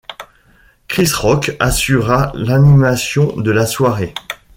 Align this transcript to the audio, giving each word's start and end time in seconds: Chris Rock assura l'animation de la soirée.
Chris 0.87 1.11
Rock 1.13 1.55
assura 1.59 2.31
l'animation 2.33 3.37
de 3.37 3.51
la 3.51 3.67
soirée. 3.67 4.15